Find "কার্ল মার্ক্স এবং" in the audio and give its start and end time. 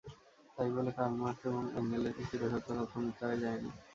0.97-1.63